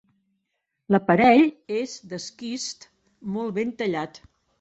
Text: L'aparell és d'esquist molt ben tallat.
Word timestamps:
L'aparell 0.93 1.43
és 1.81 1.93
d'esquist 2.13 2.87
molt 3.37 3.55
ben 3.59 3.75
tallat. 3.83 4.19